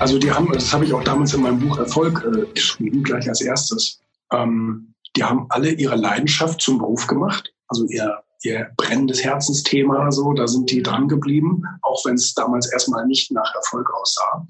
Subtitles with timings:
[0.00, 3.28] Also die haben, das habe ich auch damals in meinem Buch Erfolg äh, geschrieben, gleich
[3.28, 4.00] als erstes.
[4.32, 10.32] Ähm, die haben alle ihre Leidenschaft zum Beruf gemacht, also ihr, ihr brennendes Herzensthema, so,
[10.32, 14.46] da sind die dran geblieben, auch wenn es damals erstmal nicht nach Erfolg aussah.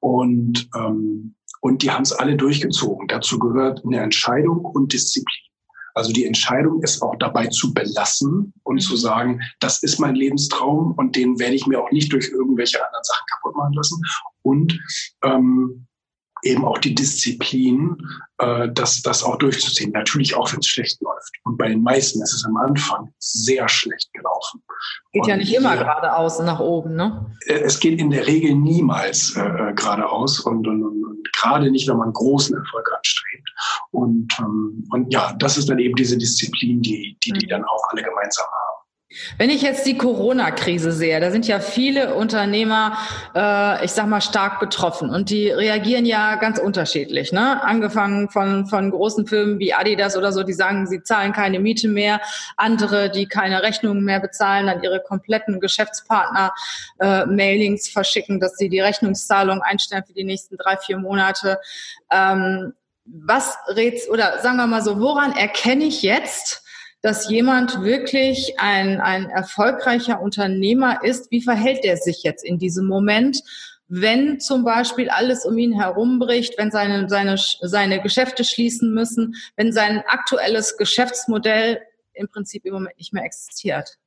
[0.00, 3.08] Und, ähm, und die haben es alle durchgezogen.
[3.08, 5.51] Dazu gehört eine Entscheidung und Disziplin.
[5.94, 10.92] Also die Entscheidung ist auch dabei zu belassen und zu sagen, das ist mein Lebenstraum
[10.92, 14.02] und den werde ich mir auch nicht durch irgendwelche anderen Sachen kaputt machen lassen.
[14.42, 14.80] Und
[15.22, 15.86] ähm,
[16.42, 17.96] eben auch die Disziplin,
[18.38, 19.92] äh, das, das auch durchzuziehen.
[19.92, 21.32] Natürlich auch, wenn es schlecht läuft.
[21.44, 24.62] Und bei den meisten ist es am Anfang sehr schlecht gelaufen.
[25.12, 27.26] Geht und ja nicht immer geradeaus nach oben, ne?
[27.46, 31.70] Äh, es geht in der Regel niemals äh, äh, geradeaus und, und, und, und gerade
[31.70, 33.21] nicht, wenn man großen Erfolg anstrebt.
[33.92, 37.50] Und, ähm, und ja, das ist dann eben diese Disziplin, die die, die mhm.
[37.50, 38.72] dann auch alle gemeinsam haben.
[39.36, 42.96] Wenn ich jetzt die Corona-Krise sehe, da sind ja viele Unternehmer,
[43.34, 47.30] äh, ich sag mal, stark betroffen und die reagieren ja ganz unterschiedlich.
[47.30, 47.62] Ne?
[47.62, 51.88] Angefangen von, von großen Firmen wie Adidas oder so, die sagen, sie zahlen keine Miete
[51.88, 52.22] mehr.
[52.56, 56.54] Andere, die keine Rechnungen mehr bezahlen, dann ihre kompletten Geschäftspartner
[56.98, 61.58] äh, Mailings verschicken, dass sie die Rechnungszahlung einstellen für die nächsten drei, vier Monate.
[62.10, 62.72] Ähm,
[63.04, 66.62] was rätst, oder sagen wir mal so, woran erkenne ich jetzt,
[67.02, 72.86] dass jemand wirklich ein, ein erfolgreicher Unternehmer ist, wie verhält er sich jetzt in diesem
[72.86, 73.42] Moment?
[73.94, 79.70] wenn zum Beispiel alles um ihn herumbricht, wenn seine, seine, seine Geschäfte schließen müssen, wenn
[79.70, 81.82] sein aktuelles Geschäftsmodell
[82.14, 83.98] im Prinzip im Moment nicht mehr existiert?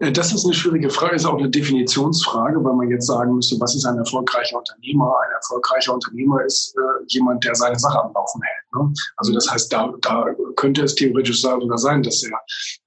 [0.00, 3.58] Äh, das ist eine schwierige Frage, ist auch eine Definitionsfrage, weil man jetzt sagen müsste,
[3.60, 5.14] was ist ein erfolgreicher Unternehmer?
[5.24, 8.74] Ein erfolgreicher Unternehmer ist äh, jemand, der seine Sache am Laufen hält.
[8.74, 8.94] Ne?
[9.16, 10.26] Also das heißt, da, da
[10.56, 12.38] könnte es theoretisch sogar sein, dass er,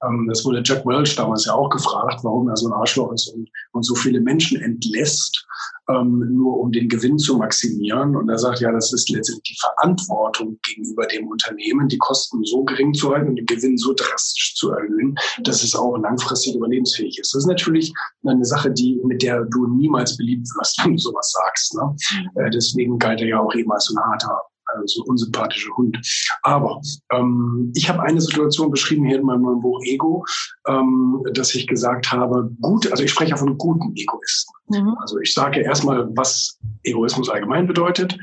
[0.04, 3.28] ähm, das wurde Jack Welch damals ja auch gefragt, warum er so ein Arschloch ist
[3.28, 5.46] und, und so viele Menschen entlässt,
[5.88, 8.16] ähm, nur um den Gewinn zu maximieren.
[8.16, 12.64] Und er sagt, ja, das ist letztendlich die Verantwortung gegenüber dem Unternehmen, die Kosten so
[12.64, 17.18] gering zu halten und den Gewinn so drastisch zu erhöhen, dass es auch langfristig überlebensfähig
[17.18, 17.34] ist.
[17.34, 17.92] Das ist natürlich
[18.24, 21.74] eine Sache, die, mit der du niemals beliebt wirst, wenn du sowas sagst.
[21.74, 21.82] Ne?
[21.84, 22.42] Mhm.
[22.42, 25.98] Äh, deswegen galt er ja auch eben als so ein harter also so unsympathischer Hund.
[26.42, 26.80] Aber
[27.12, 30.24] ähm, ich habe eine Situation beschrieben hier in meinem neuen Buch Ego,
[30.66, 34.54] ähm, dass ich gesagt habe, gut, also ich spreche von guten Egoisten.
[34.68, 34.96] Mhm.
[35.00, 38.16] Also ich sage erstmal, was Egoismus allgemein bedeutet,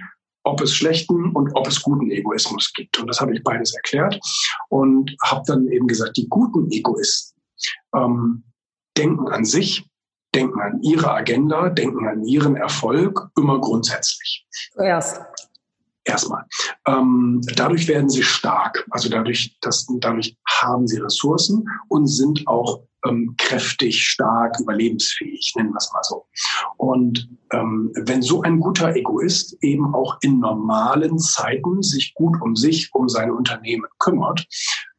[0.43, 2.99] ob es schlechten und ob es guten Egoismus gibt.
[2.99, 4.19] Und das habe ich beides erklärt
[4.69, 7.39] und habe dann eben gesagt, die guten Egoisten
[7.95, 8.43] ähm,
[8.97, 9.87] denken an sich,
[10.35, 14.45] denken an ihre Agenda, denken an ihren Erfolg immer grundsätzlich.
[14.73, 15.21] Zuerst.
[16.05, 16.45] Erstmal.
[16.85, 18.85] Ähm, dadurch werden sie stark.
[18.91, 25.71] Also dadurch, dass, dadurch haben sie Ressourcen und sind auch ähm, kräftig, stark, überlebensfähig, nennen
[25.71, 26.25] wir es mal so.
[26.77, 32.55] Und ähm, wenn so ein guter Egoist eben auch in normalen Zeiten sich gut um
[32.55, 34.45] sich, um seine Unternehmen kümmert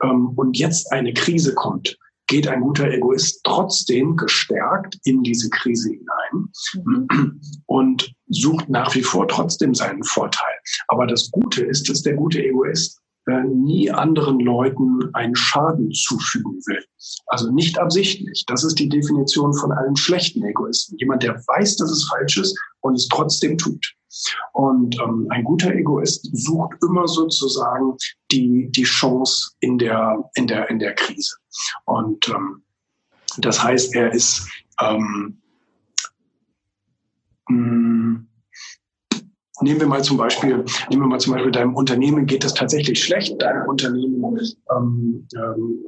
[0.03, 5.91] ähm, und jetzt eine Krise kommt, geht ein guter Egoist trotzdem gestärkt in diese Krise
[5.91, 6.49] hinein
[6.85, 7.41] mhm.
[7.67, 10.55] und sucht nach wie vor trotzdem seinen Vorteil.
[10.89, 16.85] Aber das Gute ist, dass der gute Egoist nie anderen Leuten einen Schaden zufügen will.
[17.27, 18.45] Also nicht absichtlich.
[18.47, 20.99] Das ist die Definition von einem schlechten Egoisten.
[20.99, 23.95] Jemand, der weiß, dass es falsch ist und es trotzdem tut.
[24.53, 27.97] Und ähm, ein guter Egoist sucht immer sozusagen
[28.31, 31.37] die, die Chance in der, in, der, in der Krise.
[31.87, 32.63] Und ähm,
[33.39, 34.49] das heißt, er ist
[34.81, 35.41] ähm,
[37.49, 38.29] mh, hm,
[39.61, 43.03] Nehmen wir mal zum Beispiel, nehmen wir mal zum Beispiel, deinem Unternehmen geht es tatsächlich
[43.03, 43.41] schlecht.
[43.41, 44.39] Dein Unternehmen,
[44.77, 45.85] ähm, ähm,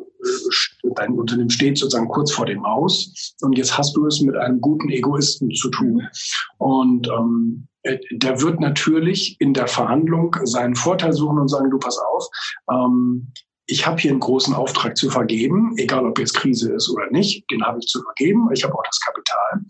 [0.94, 3.34] dein Unternehmen steht sozusagen kurz vor dem Aus.
[3.42, 6.06] Und jetzt hast du es mit einem guten Egoisten zu tun.
[6.58, 11.78] Und ähm, äh, der wird natürlich in der Verhandlung seinen Vorteil suchen und sagen, du
[11.78, 12.28] pass auf,
[12.70, 13.32] ähm,
[13.66, 17.50] ich habe hier einen großen Auftrag zu vergeben, egal ob jetzt Krise ist oder nicht,
[17.50, 19.60] den habe ich zu vergeben, ich habe auch das Kapital.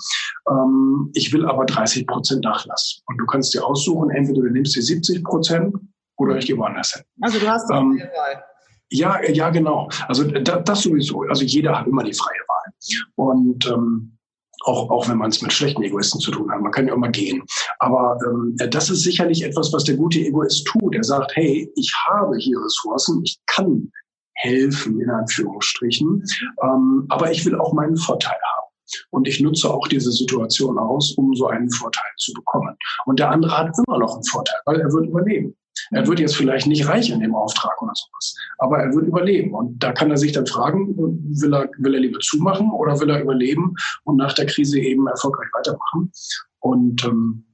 [0.50, 3.00] Ähm, ich will aber 30 Prozent Nachlass.
[3.06, 5.74] Und du kannst dir aussuchen, entweder du nimmst die 70 Prozent
[6.16, 7.02] oder ich gehe woanders hin.
[7.22, 8.44] Also du hast ähm, Wahl.
[8.90, 9.88] Ja, ja, genau.
[10.06, 11.22] Also da, das sowieso.
[11.22, 12.72] Also jeder hat immer die freie Wahl.
[13.16, 14.15] Und ähm,
[14.64, 16.60] auch, auch wenn man es mit schlechten Egoisten zu tun hat.
[16.60, 17.42] Man kann ja immer gehen.
[17.78, 20.94] Aber ähm, das ist sicherlich etwas, was der gute Egoist tut.
[20.94, 23.90] Er sagt, hey, ich habe hier Ressourcen, ich kann
[24.34, 26.22] helfen, in Anführungsstrichen,
[26.62, 28.66] ähm, aber ich will auch meinen Vorteil haben.
[29.10, 32.76] Und ich nutze auch diese Situation aus, um so einen Vorteil zu bekommen.
[33.06, 35.56] Und der andere hat immer noch einen Vorteil, weil er wird überleben.
[35.90, 39.54] Er wird jetzt vielleicht nicht reich in dem Auftrag oder sowas, aber er wird überleben.
[39.54, 43.10] Und da kann er sich dann fragen, will er, will er lieber zumachen oder will
[43.10, 43.74] er überleben
[44.04, 46.12] und nach der Krise eben erfolgreich weitermachen?
[46.60, 47.44] Und ähm,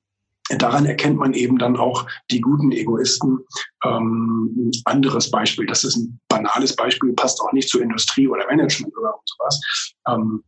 [0.59, 3.39] daran erkennt man eben dann auch die guten Egoisten.
[3.85, 8.97] Ähm, anderes Beispiel, das ist ein banales Beispiel, passt auch nicht zur Industrie oder Management
[8.97, 9.61] oder sowas.
[10.09, 10.43] Ähm,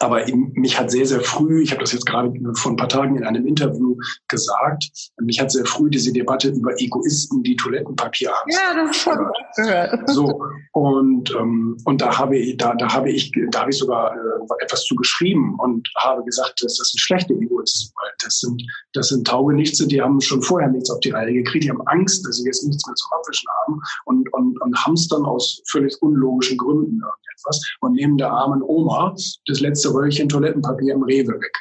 [0.00, 0.24] aber
[0.54, 3.24] mich hat sehr, sehr früh, ich habe das jetzt gerade vor ein paar Tagen in
[3.24, 3.96] einem Interview
[4.28, 8.50] gesagt, mich hat sehr früh diese Debatte über Egoisten, die Toilettenpapier haben.
[8.50, 10.08] Ja, das habe ich gehört.
[10.08, 10.42] So,
[10.72, 14.64] und, ähm, und da habe ich, da, da habe ich, da habe ich sogar äh,
[14.64, 18.62] etwas zu geschrieben und habe gesagt, dass das ein schlechter Egoist weil das sind,
[18.94, 22.26] das sind Taugenichtse, die haben schon vorher nichts auf die Reihe gekriegt, die haben Angst,
[22.26, 26.56] dass sie jetzt nichts mehr zum Abwischen haben und, und, und hamstern aus völlig unlogischen
[26.56, 27.02] Gründen
[27.40, 29.14] irgendetwas und nehmen der armen Oma
[29.46, 31.56] das letzte Röllchen Toilettenpapier im Rewe weg.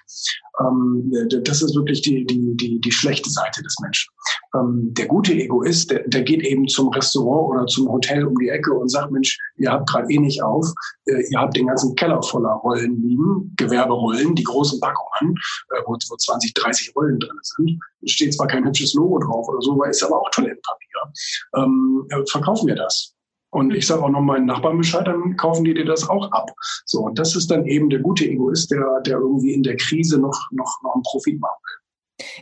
[0.60, 1.12] Ähm,
[1.44, 4.12] das ist wirklich die, die, die, die schlechte Seite des Menschen.
[4.56, 8.50] Ähm, der gute Egoist, der, der geht eben zum Restaurant oder zum Hotel um die
[8.50, 10.66] Ecke und sagt, Mensch, ihr habt gerade eh nicht auf,
[11.06, 15.36] äh, ihr habt den ganzen Keller voller Rollen liegen, Gewerberollen, die großen Packungen,
[15.72, 17.80] äh, wo, wo 20, 30 Rollen drin sind.
[18.06, 20.90] Steht zwar kein hübsches Logo drauf oder so, aber ist aber auch Toilettenpapier.
[21.56, 23.14] Ähm, äh, verkaufen wir das.
[23.52, 26.52] Und ich sage auch noch meinen Nachbarn Bescheid, dann kaufen die dir das auch ab.
[26.86, 30.20] So, und das ist dann eben der gute Egoist, der, der irgendwie in der Krise
[30.20, 31.80] noch, noch, noch einen Profit machen will.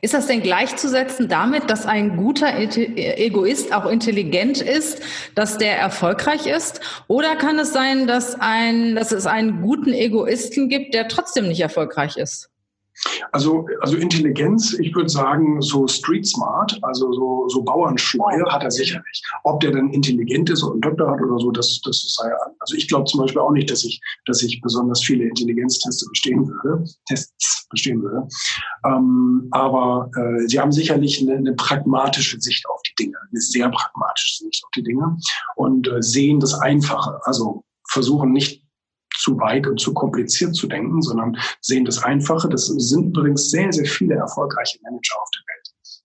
[0.01, 5.01] Ist das denn gleichzusetzen damit, dass ein guter Egoist auch intelligent ist,
[5.35, 6.81] dass der erfolgreich ist?
[7.07, 11.61] Oder kann es sein, dass, ein, dass es einen guten Egoisten gibt, der trotzdem nicht
[11.61, 12.49] erfolgreich ist?
[13.31, 18.71] Also, also Intelligenz, ich würde sagen, so street smart, also so, so Bauernschleue hat er
[18.71, 19.21] sicherlich.
[19.43, 22.53] Ob der dann intelligent ist und einen Doktor hat oder so, das, das sei an.
[22.59, 26.47] Also ich glaube zum Beispiel auch nicht, dass ich, dass ich besonders viele Intelligenzteste bestehen
[26.47, 28.27] würde, Tests bestehen würde.
[28.85, 33.69] Ähm, aber äh, sie haben sicherlich eine, eine pragmatische Sicht auf die Dinge, eine sehr
[33.69, 35.17] pragmatische Sicht auf die Dinge
[35.55, 37.19] und äh, sehen das Einfache.
[37.23, 38.66] Also versuchen nicht
[39.15, 42.49] zu weit und zu kompliziert zu denken, sondern sehen das Einfache.
[42.49, 45.57] Das sind übrigens sehr, sehr viele erfolgreiche Manager auf der Welt.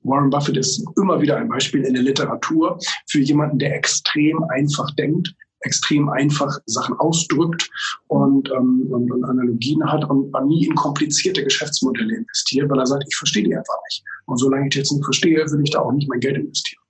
[0.04, 2.78] Warren Buffett ist immer wieder ein Beispiel in der Literatur
[3.08, 7.70] für jemanden, der extrem einfach denkt, extrem einfach Sachen ausdrückt
[8.08, 13.04] und, ähm, und, und Analogien hat und nie in komplizierte Geschäftsmodelle investiert, weil er sagt,
[13.08, 14.04] ich verstehe die einfach nicht.
[14.26, 16.82] Und solange ich jetzt nicht verstehe, will ich da auch nicht mein Geld investieren.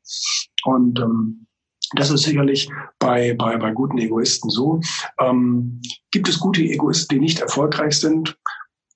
[0.65, 1.47] Und ähm,
[1.95, 2.69] das ist sicherlich
[2.99, 4.81] bei, bei, bei guten Egoisten so.
[5.21, 5.81] Ähm,
[6.11, 8.37] gibt es gute Egoisten, die nicht erfolgreich sind?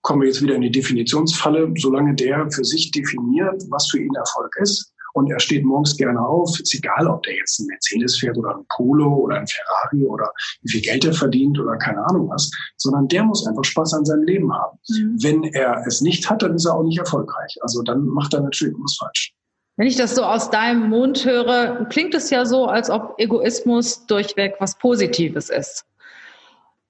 [0.03, 1.73] Kommen wir jetzt wieder in die Definitionsfalle.
[1.77, 6.21] Solange der für sich definiert, was für ihn Erfolg ist, und er steht morgens gerne
[6.21, 10.05] auf, ist egal, ob der jetzt ein Mercedes fährt oder ein Polo oder ein Ferrari
[10.05, 10.31] oder
[10.61, 14.05] wie viel Geld er verdient oder keine Ahnung was, sondern der muss einfach Spaß an
[14.05, 14.79] seinem Leben haben.
[14.91, 15.17] Mhm.
[15.23, 17.57] Wenn er es nicht hat, dann ist er auch nicht erfolgreich.
[17.63, 19.33] Also dann macht er natürlich was falsch.
[19.77, 24.07] Wenn ich das so aus deinem Mund höre, klingt es ja so, als ob Egoismus
[24.07, 25.85] durchweg was Positives ist.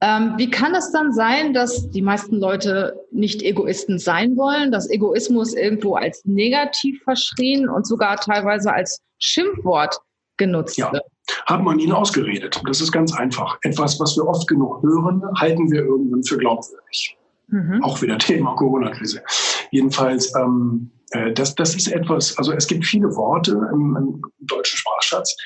[0.01, 4.91] Ähm, wie kann es dann sein, dass die meisten Leute nicht Egoisten sein wollen, dass
[4.91, 9.99] Egoismus irgendwo als negativ verschrien und sogar teilweise als Schimpfwort
[10.37, 10.93] genutzt ja.
[10.93, 11.05] wird?
[11.47, 12.61] Hat man ihnen ausgeredet.
[12.67, 13.59] Das ist ganz einfach.
[13.63, 17.17] Etwas, was wir oft genug hören, halten wir irgendwann für glaubwürdig.
[17.49, 17.83] Mhm.
[17.83, 19.23] Auch wieder Thema Corona-Krise.
[19.71, 20.96] Jedenfalls, ähm, äh,
[21.35, 25.37] das, das ist etwas, also es gibt viele Worte im, im deutschen Sprachschatz,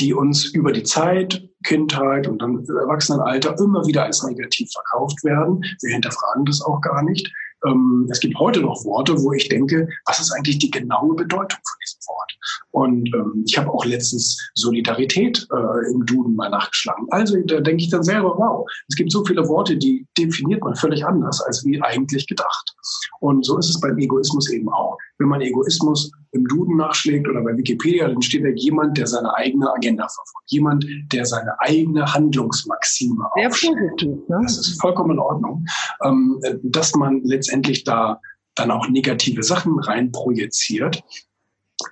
[0.00, 5.62] die uns über die Zeit, Kindheit und dann Erwachsenenalter immer wieder als negativ verkauft werden.
[5.82, 7.30] Wir hinterfragen das auch gar nicht.
[7.66, 11.58] Ähm, es gibt heute noch Worte, wo ich denke, was ist eigentlich die genaue Bedeutung
[11.62, 12.32] von diesem Wort?
[12.70, 17.06] Und ähm, ich habe auch letztens Solidarität äh, im Duden mal nachgeschlagen.
[17.10, 20.74] Also da denke ich dann selber, wow, es gibt so viele Worte, die definiert man
[20.74, 22.74] völlig anders, als wie eigentlich gedacht.
[23.20, 24.98] Und so ist es beim Egoismus eben auch.
[25.22, 29.32] Wenn man Egoismus im Duden nachschlägt oder bei Wikipedia, dann steht da jemand, der seine
[29.36, 30.50] eigene Agenda verfolgt.
[30.50, 34.02] Jemand, der seine eigene Handlungsmaxime aufstellt.
[34.02, 34.40] Ne?
[34.42, 35.64] Das ist vollkommen in Ordnung.
[36.02, 38.20] Ähm, dass man letztendlich da
[38.56, 41.04] dann auch negative Sachen rein projiziert,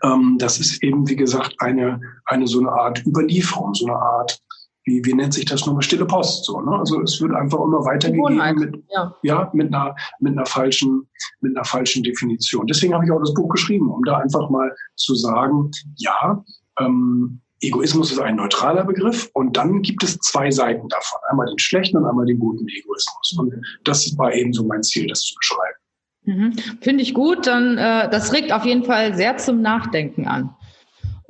[0.02, 4.40] ähm, das ist eben, wie gesagt, eine, eine so eine Art Überlieferung, so eine Art
[4.84, 6.44] wie, wie nennt sich das nochmal, stille Post.
[6.44, 6.78] So, ne?
[6.78, 9.14] Also es wird einfach immer weitergegeben mit, ja.
[9.22, 9.50] ja.
[9.52, 11.08] mit, einer, mit, einer falschen,
[11.40, 12.66] mit einer falschen Definition.
[12.66, 16.42] Deswegen habe ich auch das Buch geschrieben, um da einfach mal zu sagen, ja,
[16.78, 21.20] ähm, Egoismus ist ein neutraler Begriff und dann gibt es zwei Seiten davon.
[21.28, 23.37] Einmal den schlechten und einmal den guten Egoismus.
[23.38, 25.76] Und das war eben so mein Ziel, das zu beschreiben.
[26.25, 26.52] Mhm.
[26.80, 27.46] Finde ich gut.
[27.46, 30.54] Dann äh, das regt auf jeden Fall sehr zum Nachdenken an.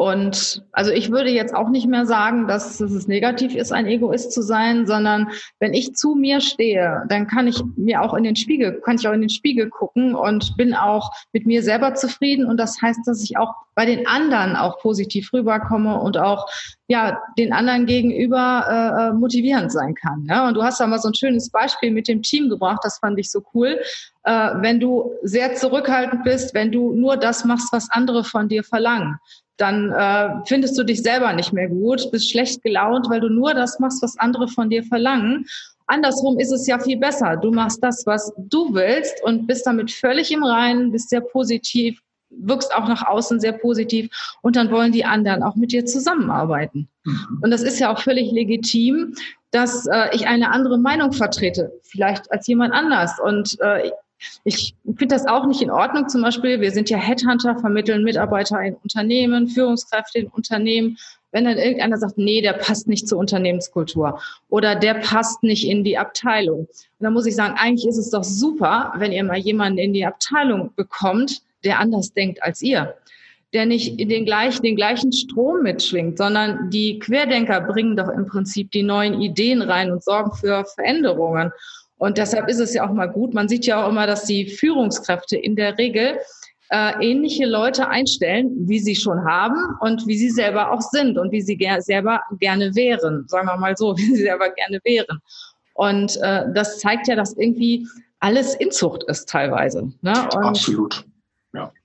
[0.01, 4.33] Und also ich würde jetzt auch nicht mehr sagen, dass es negativ ist, ein Egoist
[4.33, 5.29] zu sein, sondern
[5.59, 9.07] wenn ich zu mir stehe, dann kann ich mir auch in den Spiegel, kann ich
[9.07, 12.47] auch in den Spiegel gucken und bin auch mit mir selber zufrieden.
[12.47, 16.49] Und das heißt, dass ich auch bei den anderen auch positiv rüberkomme und auch
[16.89, 20.25] ja den anderen gegenüber äh, äh motivierend sein kann.
[20.31, 20.49] Ja?
[20.49, 23.19] Und du hast da mal so ein schönes Beispiel mit dem Team gebracht, das fand
[23.19, 23.79] ich so cool.
[24.25, 28.65] Äh, wenn du sehr zurückhaltend bist, wenn du nur das machst, was andere von dir
[28.65, 29.19] verlangen
[29.61, 33.55] dann äh, findest du dich selber nicht mehr gut, bist schlecht gelaunt, weil du nur
[33.55, 35.47] das machst, was andere von dir verlangen.
[35.87, 37.37] Andersrum ist es ja viel besser.
[37.37, 42.01] Du machst das, was du willst und bist damit völlig im Reinen, bist sehr positiv,
[42.31, 44.09] wirkst auch nach außen sehr positiv
[44.41, 46.89] und dann wollen die anderen auch mit dir zusammenarbeiten.
[47.05, 47.41] Mhm.
[47.43, 49.15] Und das ist ja auch völlig legitim,
[49.51, 53.19] dass äh, ich eine andere Meinung vertrete, vielleicht als jemand anders.
[53.21, 53.91] Und äh,
[54.45, 56.09] ich finde das auch nicht in Ordnung.
[56.09, 60.97] Zum Beispiel, wir sind ja Headhunter, vermitteln Mitarbeiter in Unternehmen, Führungskräfte in Unternehmen.
[61.33, 65.85] Wenn dann irgendeiner sagt, nee, der passt nicht zur Unternehmenskultur oder der passt nicht in
[65.85, 66.61] die Abteilung.
[66.61, 69.93] Und dann muss ich sagen, eigentlich ist es doch super, wenn ihr mal jemanden in
[69.93, 72.97] die Abteilung bekommt, der anders denkt als ihr
[73.53, 78.71] der nicht den gleichen, den gleichen Strom mitschwingt, sondern die Querdenker bringen doch im Prinzip
[78.71, 81.51] die neuen Ideen rein und sorgen für Veränderungen.
[82.01, 83.35] Und deshalb ist es ja auch mal gut.
[83.35, 86.19] Man sieht ja auch immer, dass die Führungskräfte in der Regel
[86.71, 91.31] äh, ähnliche Leute einstellen, wie sie schon haben und wie sie selber auch sind und
[91.31, 93.27] wie sie ger selber gerne wären.
[93.29, 95.21] Sagen wir mal so, wie sie selber gerne wären.
[95.75, 97.87] Und äh, das zeigt ja, dass irgendwie
[98.21, 99.93] alles Inzucht ist teilweise.
[100.01, 100.15] Ne?
[100.33, 101.05] Absolut.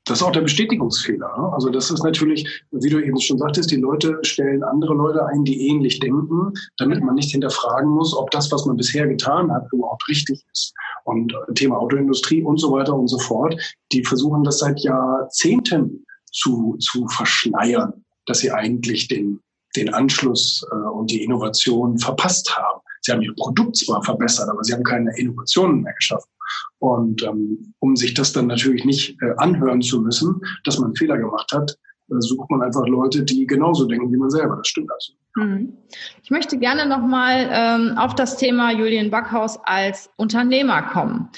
[0.06, 1.28] Das ist auch der Bestätigungsfehler.
[1.36, 1.54] Ne?
[1.54, 5.44] Also das ist natürlich, wie du eben schon sagtest, die Leute stellen andere Leute ein,
[5.44, 9.68] die ähnlich denken, damit man nicht hinterfragen muss, ob das, was man bisher getan hat,
[9.74, 10.74] überhaupt richtig ist.
[11.06, 13.60] Und Thema Autoindustrie und so weiter und so fort,
[13.92, 19.40] die versuchen das seit Jahrzehnten zu, zu verschleiern, dass sie eigentlich den,
[19.76, 22.82] den Anschluss äh, und die Innovation verpasst haben.
[23.06, 26.30] Sie haben ihr Produkt zwar verbessert, aber sie haben keine Innovationen mehr geschaffen.
[26.80, 31.18] Und ähm, um sich das dann natürlich nicht äh, anhören zu müssen, dass man Fehler
[31.18, 31.78] gemacht hat,
[32.10, 34.56] äh, sucht man einfach Leute, die genauso denken wie man selber.
[34.58, 35.14] Das stimmt also.
[35.36, 35.74] Mhm.
[36.24, 41.30] Ich möchte gerne nochmal ähm, auf das Thema Julian Backhaus als Unternehmer kommen.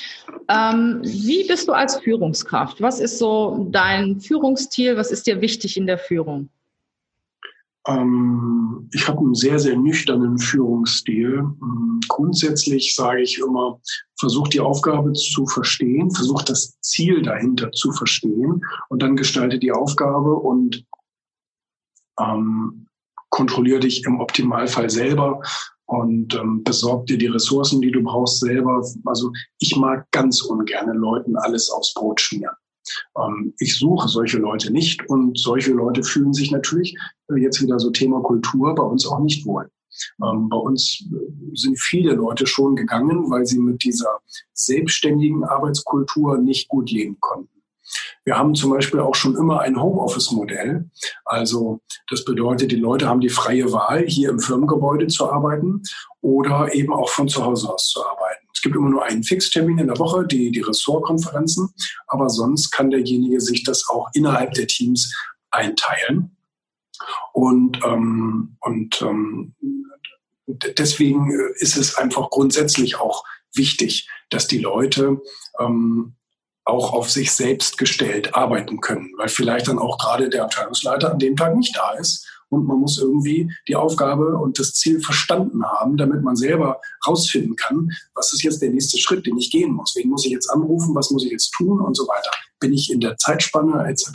[0.47, 2.81] Ähm, wie bist du als Führungskraft?
[2.81, 4.95] Was ist so dein Führungsstil?
[4.95, 6.49] Was ist dir wichtig in der Führung?
[7.87, 11.39] Ähm, ich habe einen sehr, sehr nüchternen Führungsstil.
[11.39, 13.79] Ähm, grundsätzlich sage ich immer,
[14.19, 19.71] versucht die Aufgabe zu verstehen, versucht das Ziel dahinter zu verstehen und dann gestalte die
[19.71, 20.85] Aufgabe und
[22.19, 22.87] ähm,
[23.29, 25.41] kontrolliere dich im Optimalfall selber
[25.85, 28.83] und ähm, besorg dir die Ressourcen, die du brauchst selber.
[29.05, 32.55] Also ich mag ganz ungerne Leuten alles aufs Brot schmieren.
[33.17, 36.95] Ähm, ich suche solche Leute nicht und solche Leute fühlen sich natürlich
[37.29, 39.69] äh, jetzt wieder so Thema Kultur bei uns auch nicht wohl.
[40.23, 44.19] Ähm, bei uns äh, sind viele Leute schon gegangen, weil sie mit dieser
[44.53, 47.56] selbstständigen Arbeitskultur nicht gut leben konnten.
[48.25, 50.89] Wir haben zum Beispiel auch schon immer ein Homeoffice-Modell.
[51.25, 55.81] Also das bedeutet, die Leute haben die freie Wahl, hier im Firmengebäude zu arbeiten
[56.21, 58.47] oder eben auch von zu Hause aus zu arbeiten.
[58.53, 61.69] Es gibt immer nur einen Fixtermin in der Woche, die, die Ressortkonferenzen,
[62.07, 65.13] aber sonst kann derjenige sich das auch innerhalb der Teams
[65.51, 66.35] einteilen.
[67.33, 69.55] Und, ähm, und ähm,
[70.47, 75.21] deswegen ist es einfach grundsätzlich auch wichtig, dass die Leute
[75.59, 76.15] ähm,
[76.67, 81.19] auch auf sich selbst gestellt arbeiten können, weil vielleicht dann auch gerade der Abteilungsleiter an
[81.19, 85.65] dem Tag nicht da ist und man muss irgendwie die Aufgabe und das Ziel verstanden
[85.65, 89.73] haben, damit man selber rausfinden kann, was ist jetzt der nächste Schritt, den ich gehen
[89.73, 89.95] muss.
[89.95, 92.31] Wen muss ich jetzt anrufen, was muss ich jetzt tun und so weiter.
[92.59, 94.11] Bin ich in der Zeitspanne etc.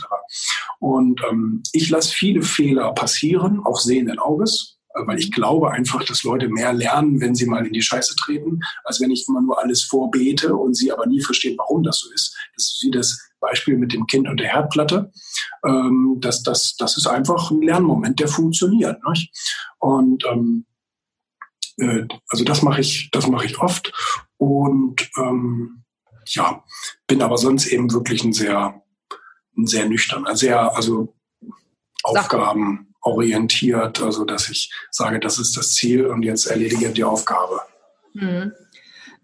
[0.79, 6.23] Und ähm, ich lasse viele Fehler passieren, auch sehenden Auges, weil ich glaube einfach, dass
[6.23, 9.59] Leute mehr lernen, wenn sie mal in die Scheiße treten, als wenn ich immer nur
[9.59, 12.35] alles vorbete und sie aber nie verstehen, warum das so ist.
[12.55, 15.11] Das ist wie das Beispiel mit dem Kind und der Herdplatte.
[15.65, 18.99] Ähm, das, das, das ist einfach ein Lernmoment, der funktioniert.
[19.07, 19.31] Nicht?
[19.79, 20.65] Und ähm,
[21.77, 23.91] äh, also das mache ich, das mache ich oft.
[24.37, 25.83] Und ähm,
[26.27, 26.63] ja,
[27.07, 28.81] bin aber sonst eben wirklich ein sehr,
[29.57, 31.15] ein sehr nüchterner, sehr, also
[32.03, 37.61] Aufgaben orientiert, also dass ich sage, das ist das Ziel und jetzt erledige die Aufgabe.
[38.17, 38.53] Hm.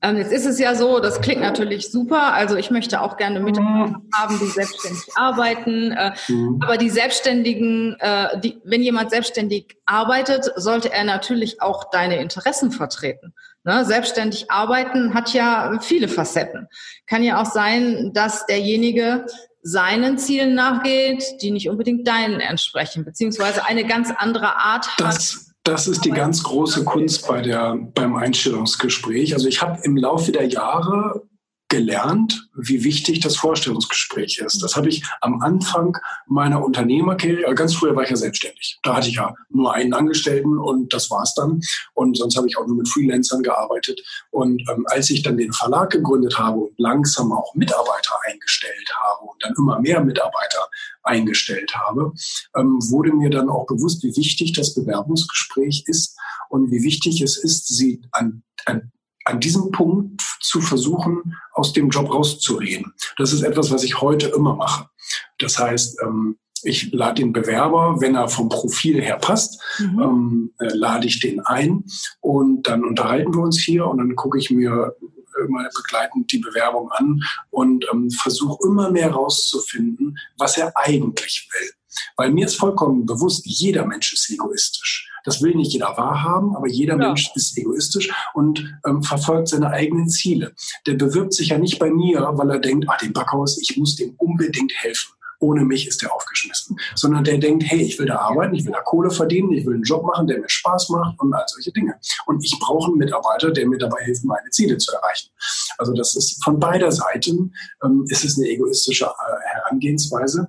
[0.01, 2.33] Ähm, jetzt ist es ja so, das klingt natürlich super.
[2.33, 4.09] Also ich möchte auch gerne Mitarbeiter mhm.
[4.13, 5.91] haben, die selbstständig arbeiten.
[5.91, 6.59] Äh, mhm.
[6.63, 12.71] Aber die Selbstständigen, äh, die, wenn jemand selbstständig arbeitet, sollte er natürlich auch deine Interessen
[12.71, 13.33] vertreten.
[13.65, 13.83] Ne?
[13.83, 16.67] Selbstständig arbeiten hat ja viele Facetten.
[17.05, 19.25] Kann ja auch sein, dass derjenige
[19.61, 24.99] seinen Zielen nachgeht, die nicht unbedingt deinen entsprechen, beziehungsweise eine ganz andere Art hat.
[24.99, 29.33] Das das ist die ganz große Kunst bei der, beim Einstellungsgespräch.
[29.33, 31.28] Also ich habe im Laufe der Jahre
[31.69, 34.61] gelernt, wie wichtig das Vorstellungsgespräch ist.
[34.61, 35.95] Das habe ich am Anfang
[36.27, 38.79] meiner Unternehmerkarriere, ganz früher war ich ja selbstständig.
[38.83, 41.61] Da hatte ich ja nur einen Angestellten und das war's dann.
[41.93, 44.01] Und sonst habe ich auch nur mit Freelancern gearbeitet.
[44.31, 49.25] Und ähm, als ich dann den Verlag gegründet habe und langsam auch Mitarbeiter eingestellt habe
[49.25, 50.67] und dann immer mehr Mitarbeiter
[51.03, 52.13] eingestellt habe,
[52.55, 56.17] ähm, wurde mir dann auch bewusst, wie wichtig das Bewerbungsgespräch ist
[56.49, 58.91] und wie wichtig es ist, sie an, an
[59.29, 62.93] an diesem Punkt zu versuchen, aus dem Job rauszureden.
[63.17, 64.89] Das ist etwas, was ich heute immer mache.
[65.37, 70.01] Das heißt, ähm, ich lade den Bewerber, wenn er vom Profil her passt, mhm.
[70.01, 71.85] ähm, äh, lade ich den ein
[72.19, 74.95] und dann unterhalten wir uns hier und dann gucke ich mir
[75.45, 81.69] immer begleitend die Bewerbung an und ähm, versuche immer mehr rauszufinden, was er eigentlich will.
[82.17, 85.08] Weil mir ist vollkommen bewusst, jeder Mensch ist egoistisch.
[85.29, 87.09] Das will nicht jeder wahrhaben, aber jeder ja.
[87.09, 90.53] Mensch ist egoistisch und ähm, verfolgt seine eigenen Ziele.
[90.87, 93.95] Der bewirbt sich ja nicht bei mir, weil er denkt, ah, dem Backhaus, ich muss
[93.95, 95.13] dem unbedingt helfen.
[95.39, 96.77] Ohne mich ist er aufgeschmissen.
[96.95, 99.75] Sondern der denkt, hey, ich will da arbeiten, ich will da Kohle verdienen, ich will
[99.75, 101.93] einen Job machen, der mir Spaß macht und all solche Dinge.
[102.25, 105.29] Und ich brauche einen Mitarbeiter, der mir dabei hilft, meine Ziele zu erreichen.
[105.77, 107.53] Also das ist von beider Seiten
[107.85, 110.47] ähm, ist es eine egoistische äh, Herangehensweise.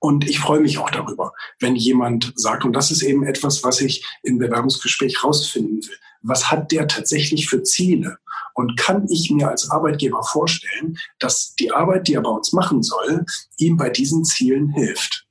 [0.00, 3.80] Und ich freue mich auch darüber, wenn jemand sagt, und das ist eben etwas, was
[3.80, 5.96] ich im Bewerbungsgespräch rausfinden will.
[6.22, 8.18] Was hat der tatsächlich für Ziele?
[8.54, 12.82] Und kann ich mir als Arbeitgeber vorstellen, dass die Arbeit, die er bei uns machen
[12.82, 13.24] soll,
[13.56, 15.26] ihm bei diesen Zielen hilft?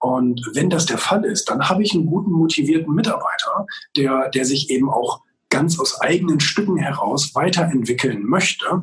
[0.00, 4.44] Und wenn das der Fall ist, dann habe ich einen guten, motivierten Mitarbeiter, der, der
[4.44, 8.82] sich eben auch ganz aus eigenen Stücken heraus weiterentwickeln möchte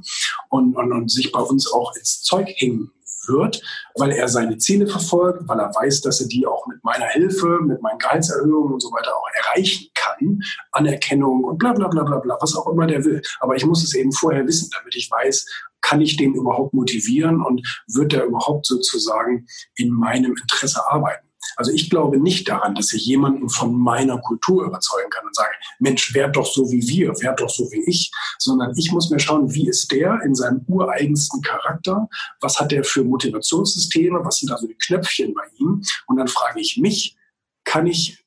[0.49, 2.91] und, und, und sich bei uns auch ins Zeug hängen
[3.29, 3.61] wird,
[3.95, 7.59] weil er seine Ziele verfolgt, weil er weiß, dass er die auch mit meiner Hilfe,
[7.61, 10.41] mit meinen Gehaltserhöhungen und so weiter auch erreichen kann.
[10.71, 13.21] Anerkennung und bla bla bla bla bla, was auch immer der will.
[13.39, 15.45] Aber ich muss es eben vorher wissen, damit ich weiß,
[15.81, 21.28] kann ich den überhaupt motivieren und wird er überhaupt sozusagen in meinem Interesse arbeiten.
[21.55, 25.51] Also ich glaube nicht daran, dass ich jemanden von meiner Kultur überzeugen kann und sage,
[25.79, 29.19] Mensch, werd doch so wie wir, werd doch so wie ich, sondern ich muss mir
[29.19, 32.07] schauen, wie ist der in seinem ureigensten Charakter,
[32.41, 36.27] was hat der für Motivationssysteme, was sind da so die Knöpfchen bei ihm und dann
[36.27, 37.17] frage ich mich,
[37.63, 38.23] kann ich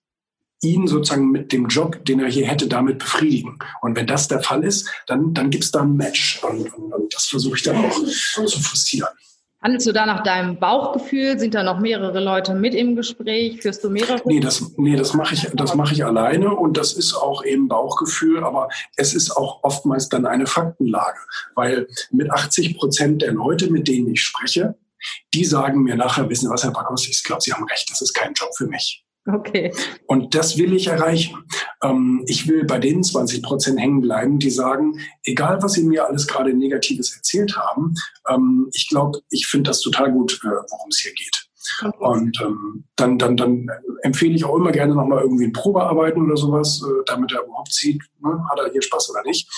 [0.62, 3.59] ihn sozusagen mit dem Job, den er hier hätte, damit befriedigen.
[3.81, 6.42] Und wenn das der Fall ist, dann, dann gibt es da ein Match.
[6.44, 9.09] Und, und, und das versuche ich dann auch zu forcieren.
[9.62, 11.38] Handelst du da nach deinem Bauchgefühl?
[11.38, 13.62] Sind da noch mehrere Leute mit im Gespräch?
[13.62, 14.20] Führst du mehrere?
[14.25, 17.68] Nee, das, nee, das mache ich, das mache ich alleine und das ist auch eben
[17.68, 21.18] Bauchgefühl, aber es ist auch oftmals dann eine Faktenlage,
[21.55, 24.75] weil mit 80 Prozent der Leute, mit denen ich spreche,
[25.33, 28.01] die sagen mir nachher, wissen Sie was, Herr Backhaus, ich glaube, Sie haben recht, das
[28.01, 29.05] ist kein Job für mich.
[29.26, 29.72] Okay.
[30.06, 31.44] Und das will ich erreichen.
[31.82, 36.06] Ähm, ich will bei den 20 Prozent hängen bleiben, die sagen, egal was Sie mir
[36.06, 37.94] alles gerade Negatives erzählt haben,
[38.28, 41.48] ähm, ich glaube, ich finde das total gut, äh, worum es hier geht.
[41.80, 41.96] Okay.
[41.98, 43.68] Und ähm, dann, dann, dann
[44.02, 47.72] empfehle ich auch immer gerne nochmal irgendwie ein Probearbeiten oder sowas, äh, damit er überhaupt
[47.72, 49.48] sieht, ne, hat er hier Spaß oder nicht.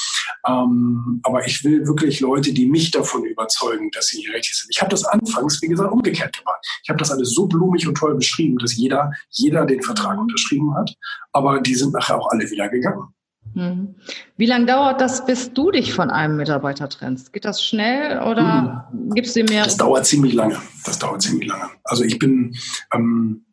[0.47, 4.71] Ähm, aber ich will wirklich Leute, die mich davon überzeugen, dass sie hier richtig sind.
[4.71, 6.65] Ich habe das anfangs, wie gesagt, umgekehrt gemacht.
[6.83, 10.75] Ich habe das alles so blumig und toll beschrieben, dass jeder, jeder den Vertrag unterschrieben
[10.77, 10.95] hat.
[11.33, 13.15] Aber die sind nachher auch alle wieder gegangen.
[13.55, 13.95] Hm.
[14.37, 17.33] Wie lange dauert das, bis du dich von einem Mitarbeiter trennst?
[17.33, 19.11] Geht das schnell oder hm.
[19.11, 19.65] gibst du mehr?
[19.65, 20.61] Das dauert ziemlich lange.
[20.85, 21.71] Das dauert ziemlich lange.
[21.85, 22.57] Also ich bin,
[22.93, 23.47] ähm,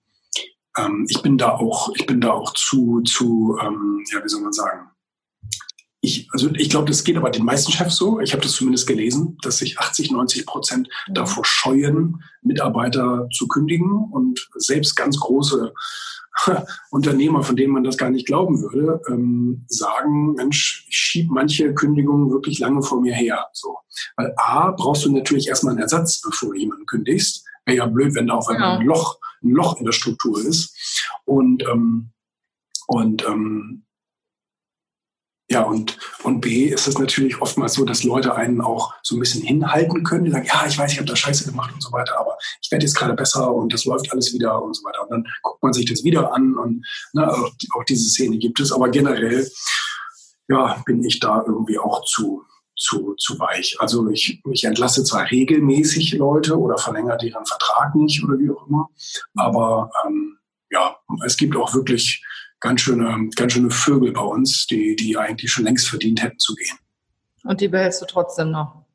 [0.78, 4.42] ähm, ich bin da auch, ich bin da auch zu, zu, ähm, ja, wie soll
[4.42, 4.90] man sagen?
[6.04, 8.20] Ich, also ich glaube, das geht aber den meisten Chefs so.
[8.20, 11.14] Ich habe das zumindest gelesen, dass sich 80, 90 Prozent mhm.
[11.14, 15.74] davor scheuen, Mitarbeiter zu kündigen und selbst ganz große
[16.92, 21.74] Unternehmer, von denen man das gar nicht glauben würde, ähm, sagen, Mensch, ich schiebe manche
[21.76, 23.48] Kündigungen wirklich lange vor mir her.
[23.54, 23.78] So.
[24.16, 27.46] Weil A, brauchst du natürlich erstmal einen Ersatz, bevor du jemanden kündigst.
[27.66, 28.80] Wäre ja blöd, wenn da auf einmal ja.
[28.80, 30.76] ein Loch, ein Loch in der Struktur ist.
[31.26, 32.12] Und, ähm,
[32.88, 33.86] und ähm,
[35.52, 39.20] ja, und, und B ist es natürlich oftmals so, dass Leute einen auch so ein
[39.20, 41.92] bisschen hinhalten können, die sagen, ja, ich weiß, ich habe da Scheiße gemacht und so
[41.92, 45.02] weiter, aber ich werde jetzt gerade besser und das läuft alles wieder und so weiter.
[45.02, 48.62] Und dann guckt man sich das wieder an und ne, auch, auch diese Szene gibt
[48.62, 48.72] es.
[48.72, 49.46] Aber generell,
[50.48, 52.46] ja, bin ich da irgendwie auch zu,
[52.78, 53.76] zu, zu weich.
[53.80, 58.68] Also ich, ich entlasse zwar regelmäßig Leute oder verlängere deren Vertrag nicht oder wie auch
[58.68, 58.90] immer,
[59.36, 60.38] aber ähm,
[60.70, 62.24] ja, es gibt auch wirklich
[62.62, 66.56] ganz schöne, ganz schöne Vögel bei uns, die, die eigentlich schon längst verdient hätten zu
[66.56, 66.78] gehen.
[67.44, 68.86] Und die behältst du trotzdem noch?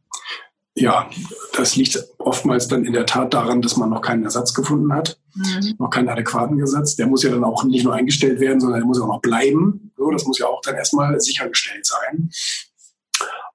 [0.78, 1.08] Ja,
[1.54, 5.18] das liegt oftmals dann in der Tat daran, dass man noch keinen Ersatz gefunden hat,
[5.34, 5.74] mhm.
[5.78, 6.96] noch keinen adäquaten Gesetz.
[6.96, 9.90] Der muss ja dann auch nicht nur eingestellt werden, sondern der muss auch noch bleiben.
[9.96, 12.30] So, das muss ja auch dann erstmal sichergestellt sein.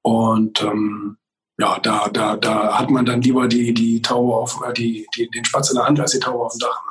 [0.02, 1.18] Und ähm,
[1.60, 5.30] ja, da, da, da hat man dann lieber die, die Taube auf, äh, die, die,
[5.30, 6.82] den Spatz in der Hand als die Taube auf dem Dach.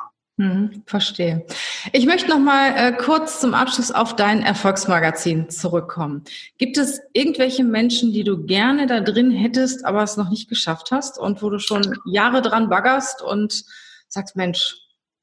[0.41, 1.45] Hm, verstehe.
[1.93, 6.23] Ich möchte noch mal äh, kurz zum Abschluss auf dein Erfolgsmagazin zurückkommen.
[6.57, 10.89] Gibt es irgendwelche Menschen, die du gerne da drin hättest, aber es noch nicht geschafft
[10.89, 13.65] hast und wo du schon Jahre dran baggerst und
[14.07, 14.77] sagst, Mensch,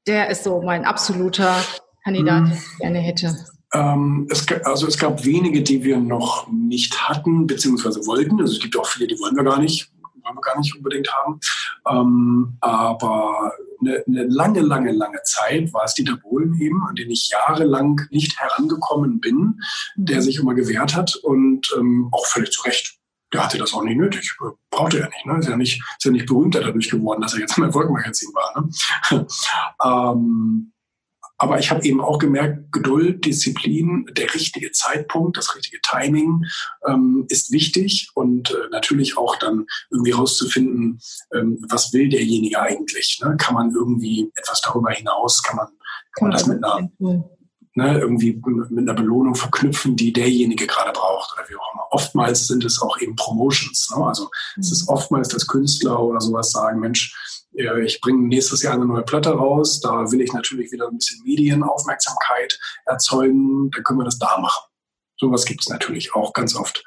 [0.07, 1.52] der ist so mein absoluter
[2.04, 2.44] Kandidat, hm.
[2.50, 3.37] den ich gerne hätte?
[3.74, 8.40] Ähm, es, also es gab wenige, die wir noch nicht hatten, beziehungsweise wollten.
[8.40, 11.12] Also es gibt auch viele, die wollen wir gar nicht, wollen wir gar nicht unbedingt
[11.12, 11.40] haben.
[11.88, 17.10] Ähm, aber eine, eine, lange, lange, lange Zeit war es Dieter Bohlen eben, an den
[17.10, 19.60] ich jahrelang nicht herangekommen bin,
[19.96, 20.22] der mhm.
[20.22, 22.98] sich immer gewehrt hat und ähm, auch völlig zu Recht.
[23.32, 24.36] Der hatte das auch nicht nötig.
[24.70, 25.26] Brauchte er nicht.
[25.26, 25.38] Ne?
[25.38, 28.62] Ist ja nicht, ist ja nicht berühmter dadurch geworden, dass er jetzt im Erfolgmagazin war.
[28.62, 29.26] Ne?
[29.84, 30.72] ähm,
[31.38, 36.44] aber ich habe eben auch gemerkt, Geduld, Disziplin, der richtige Zeitpunkt, das richtige Timing
[36.87, 41.01] ähm, ist wichtig und äh, natürlich auch dann irgendwie rauszufinden,
[41.33, 43.20] ähm, was will derjenige eigentlich.
[43.22, 43.37] Ne?
[43.38, 45.68] Kann man irgendwie etwas darüber hinaus, kann man,
[46.12, 51.35] kann man das mit einer, ne, irgendwie mit einer Belohnung verknüpfen, die derjenige gerade braucht
[51.35, 51.87] oder wie auch immer.
[51.90, 53.94] Oftmals sind es auch eben Promotions.
[53.96, 54.05] Ne?
[54.05, 54.61] Also mhm.
[54.61, 57.14] es ist oftmals, dass Künstler oder sowas sagen, Mensch,
[57.59, 59.81] ich bringe nächstes Jahr eine neue Platte raus.
[59.81, 63.71] Da will ich natürlich wieder ein bisschen Medienaufmerksamkeit erzeugen.
[63.71, 64.68] Dann können wir das da machen.
[65.16, 66.85] Sowas gibt es natürlich auch ganz oft.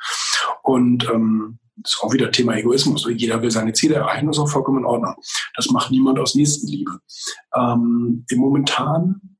[0.63, 3.07] Und ähm, das ist auch wieder Thema Egoismus.
[3.09, 5.15] Jeder will seine Ziele erreichen, das ist auch vollkommen in Ordnung.
[5.55, 6.99] Das macht niemand aus Nächstenliebe.
[7.55, 9.37] Ähm, Momentan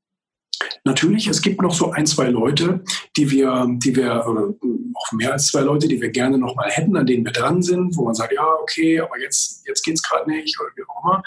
[0.84, 2.82] Natürlich, es gibt noch so ein, zwei Leute,
[3.16, 4.54] die wir, die wir, oder
[4.94, 7.62] auch mehr als zwei Leute, die wir gerne noch mal hätten, an denen wir dran
[7.62, 11.04] sind, wo man sagt, ja, okay, aber jetzt, jetzt geht's gerade nicht oder wie auch
[11.04, 11.22] immer.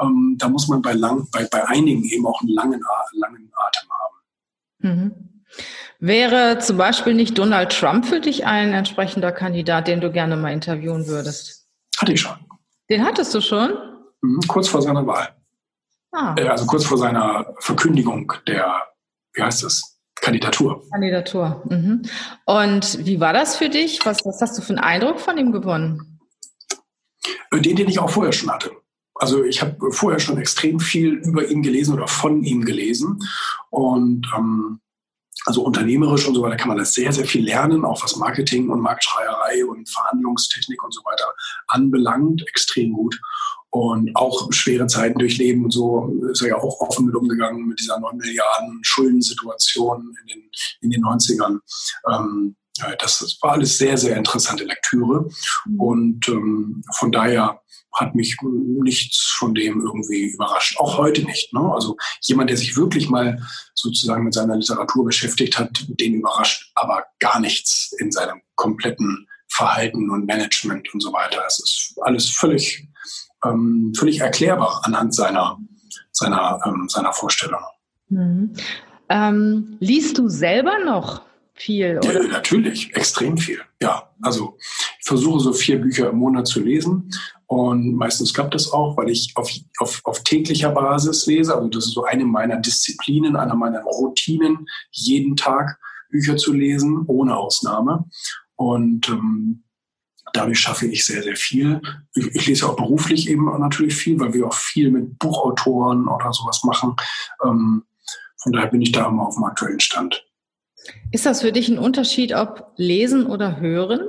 [0.00, 2.80] Ähm, da muss man bei, lang, bei, bei einigen eben auch einen langen,
[3.12, 4.16] langen Atem haben.
[4.78, 5.30] Mhm.
[5.98, 10.52] Wäre zum Beispiel nicht Donald Trump für dich ein entsprechender Kandidat, den du gerne mal
[10.52, 11.68] interviewen würdest?
[11.98, 12.36] Hatte ich schon.
[12.88, 13.72] Den hattest du schon?
[14.22, 15.28] Mhm, kurz vor seiner Wahl.
[16.12, 16.34] Ah.
[16.36, 18.82] Äh, also kurz vor seiner Verkündigung der,
[19.34, 19.98] wie heißt das?
[20.20, 20.82] Kandidatur.
[20.90, 21.62] Kandidatur.
[21.70, 22.02] Mhm.
[22.44, 24.04] Und wie war das für dich?
[24.04, 26.20] Was, was hast du für einen Eindruck von ihm gewonnen?
[27.50, 28.70] Äh, den, den ich auch vorher schon hatte.
[29.14, 33.18] Also ich habe vorher schon extrem viel über ihn gelesen oder von ihm gelesen.
[33.70, 34.80] Und ähm,
[35.46, 38.68] also unternehmerisch und so weiter kann man das sehr, sehr viel lernen, auch was Marketing
[38.68, 41.24] und Marktschreierei und Verhandlungstechnik und so weiter
[41.66, 43.18] anbelangt, extrem gut
[43.70, 47.78] und auch schwere Zeiten durchleben und so ist er ja auch offen mit umgegangen mit
[47.78, 51.58] dieser 9 Milliarden Schuldensituation in den, in den 90ern.
[52.12, 52.56] Ähm,
[52.98, 55.28] das war alles sehr, sehr interessante Lektüre
[55.66, 55.80] mhm.
[55.80, 57.60] und ähm, von daher
[57.92, 60.78] hat mich nichts von dem irgendwie überrascht.
[60.78, 61.52] Auch heute nicht.
[61.52, 61.60] Ne?
[61.72, 63.42] Also jemand, der sich wirklich mal
[63.74, 70.08] sozusagen mit seiner Literatur beschäftigt hat, den überrascht aber gar nichts in seinem kompletten Verhalten
[70.10, 71.42] und Management und so weiter.
[71.46, 72.86] Es ist alles völlig
[73.44, 75.58] ähm, völlig erklärbar anhand seiner,
[76.12, 77.60] seiner, ähm, seiner Vorstellung.
[78.08, 78.52] Mhm.
[79.08, 81.22] Ähm, liest du selber noch
[81.54, 81.98] viel?
[81.98, 82.22] Oder?
[82.22, 83.60] Ja, natürlich, extrem viel.
[83.82, 84.56] Ja, also
[84.98, 87.10] ich versuche so vier Bücher im Monat zu lesen
[87.46, 91.54] und meistens klappt das auch, weil ich auf, auf, auf täglicher Basis lese.
[91.54, 95.78] Also das ist so eine meiner Disziplinen, einer meiner Routinen, jeden Tag
[96.10, 98.04] Bücher zu lesen, ohne Ausnahme.
[98.54, 99.64] Und ähm,
[100.32, 101.80] Dadurch schaffe ich sehr, sehr viel.
[102.14, 106.32] Ich, ich lese auch beruflich eben natürlich viel, weil wir auch viel mit Buchautoren oder
[106.32, 106.96] sowas machen.
[107.44, 107.84] Ähm,
[108.42, 110.26] von daher bin ich da immer auf dem aktuellen Stand.
[111.12, 114.00] Ist das für dich ein Unterschied, ob lesen oder hören?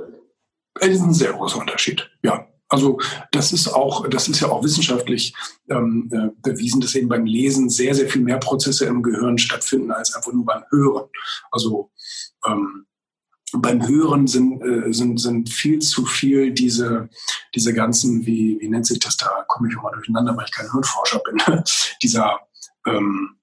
[0.80, 2.46] Es ist ein sehr großer Unterschied, ja.
[2.68, 2.98] Also
[3.32, 5.34] das ist auch, das ist ja auch wissenschaftlich
[5.68, 9.90] ähm, äh, bewiesen, dass eben beim Lesen sehr, sehr viel mehr Prozesse im Gehirn stattfinden
[9.90, 11.04] als einfach nur beim Hören.
[11.50, 11.90] Also
[12.46, 12.86] ähm,
[13.60, 17.08] beim Hören sind, äh, sind, sind viel zu viel diese,
[17.54, 20.52] diese ganzen, wie, wie nennt sich das da, komme ich auch mal durcheinander, weil ich
[20.52, 21.62] kein Hirnforscher bin,
[22.02, 22.40] dieser,
[22.86, 23.36] ähm,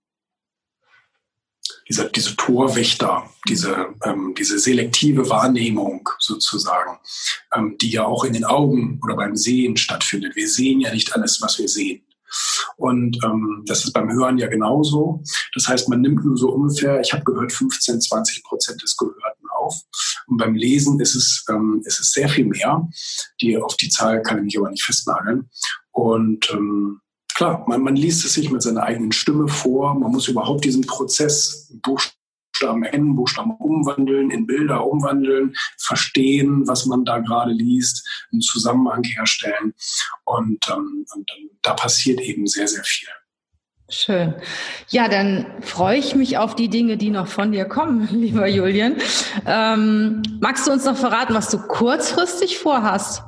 [1.88, 7.00] dieser, diese Torwächter, diese, ähm, diese selektive Wahrnehmung sozusagen,
[7.54, 10.36] ähm, die ja auch in den Augen oder beim Sehen stattfindet.
[10.36, 12.04] Wir sehen ja nicht alles, was wir sehen.
[12.78, 15.24] Und ähm, das ist beim Hören ja genauso.
[15.56, 19.39] Das heißt, man nimmt nur so ungefähr, ich habe gehört, 15, 20 Prozent des Gehörten.
[20.30, 22.88] Und beim Lesen ist es, ähm, ist es sehr viel mehr.
[23.42, 25.50] Die, auf die Zahl kann ich mich aber nicht festnageln.
[25.92, 27.02] Und ähm,
[27.34, 29.96] klar, man, man liest es sich mit seiner eigenen Stimme vor.
[29.96, 37.06] Man muss überhaupt diesen Prozess Buchstaben erkennen, Buchstaben umwandeln, in Bilder umwandeln, verstehen, was man
[37.06, 39.74] da gerade liest, einen Zusammenhang herstellen.
[40.26, 43.10] Und, ähm, und da passiert eben sehr, sehr viel.
[43.90, 44.36] Schön.
[44.90, 48.96] Ja, dann freue ich mich auf die Dinge, die noch von dir kommen, lieber Julian.
[49.46, 53.24] Ähm, magst du uns noch verraten, was du kurzfristig vorhast?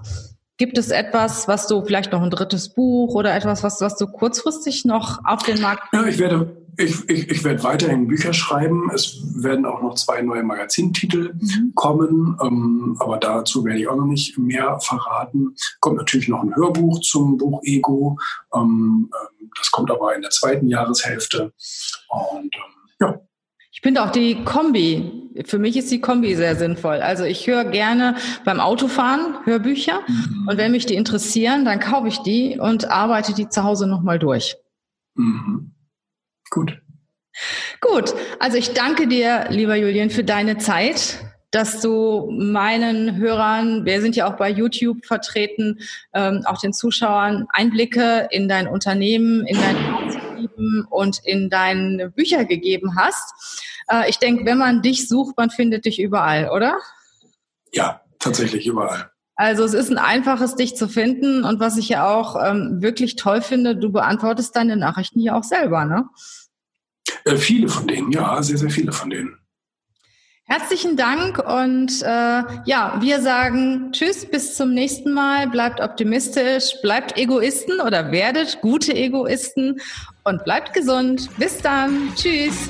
[0.57, 4.05] Gibt es etwas, was du vielleicht noch ein drittes Buch oder etwas, was, was du
[4.05, 5.91] kurzfristig noch auf den Markt?
[6.07, 8.89] Ich werde, ich, ich, ich werde weiterhin Bücher schreiben.
[8.93, 11.73] Es werden auch noch zwei neue Magazintitel mhm.
[11.75, 15.55] kommen, ähm, aber dazu werde ich auch noch nicht mehr verraten.
[15.79, 18.17] Kommt natürlich noch ein Hörbuch zum Buch Ego.
[18.53, 21.51] Ähm, ähm das kommt aber in der zweiten Jahreshälfte.
[22.07, 23.19] Und ähm, ja.
[23.73, 26.97] Ich finde auch die Kombi, für mich ist die Kombi sehr sinnvoll.
[26.97, 30.47] Also ich höre gerne beim Autofahren Hörbücher mhm.
[30.47, 34.19] und wenn mich die interessieren, dann kaufe ich die und arbeite die zu Hause nochmal
[34.19, 34.55] durch.
[35.15, 35.71] Mhm.
[36.51, 36.79] Gut.
[37.79, 41.19] Gut, also ich danke dir, lieber Julian, für deine Zeit
[41.51, 45.79] dass du meinen Hörern, wir sind ja auch bei YouTube vertreten,
[46.13, 49.75] ähm, auch den Zuschauern Einblicke in dein Unternehmen, in dein
[50.89, 53.33] und in deine Bücher gegeben hast.
[53.89, 56.77] Äh, ich denke, wenn man dich sucht, man findet dich überall, oder?
[57.73, 59.11] Ja, tatsächlich überall.
[59.35, 61.43] Also es ist ein einfaches, dich zu finden.
[61.43, 65.43] Und was ich ja auch ähm, wirklich toll finde, du beantwortest deine Nachrichten ja auch
[65.43, 66.05] selber, ne?
[67.25, 69.37] Äh, viele von denen, ja, sehr, sehr viele von denen.
[70.51, 75.47] Herzlichen Dank und äh, ja, wir sagen Tschüss, bis zum nächsten Mal.
[75.47, 79.79] Bleibt optimistisch, bleibt Egoisten oder werdet gute Egoisten
[80.25, 81.29] und bleibt gesund.
[81.37, 82.13] Bis dann.
[82.15, 82.69] Tschüss.